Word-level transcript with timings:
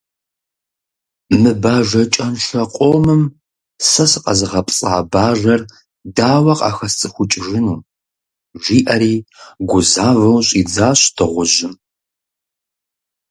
«Мы 1.41 1.51
бажэ 1.63 2.03
кӀэншэ 2.13 2.61
къомым 2.75 3.23
сэ 3.89 4.05
сыкъэзыгъэпцӀа 4.11 4.99
бажэр 5.11 5.61
дауэ 6.15 6.53
къахэсцӀыхукӀыжыну»,– 6.59 7.79
жиӀэри 8.63 9.15
гузавэу 9.69 10.45
щӀидзащ 10.47 11.01
дыгъужьым. 11.15 11.73